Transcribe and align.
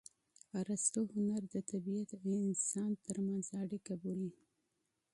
ارستو 0.59 1.01
هنر 1.13 1.41
د 1.53 1.55
طبیعت 1.71 2.09
او 2.21 2.25
انسان 2.49 2.89
ترمنځ 3.05 3.45
اړیکه 3.61 3.93
بولي 4.01 4.31